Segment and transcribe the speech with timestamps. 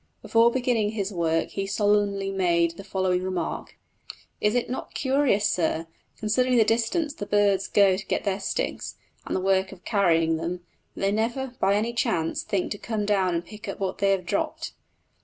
[0.23, 3.77] Before beginning his work he solemnly made the following remark:
[4.41, 5.85] "Is it not curious, sir,
[6.17, 8.95] considering the distance the birds go to get their sticks,
[9.27, 10.61] and the work of carrying them,
[10.95, 14.09] that they never, by any chance, think to come down and pick up what they
[14.09, 14.73] have dropped!"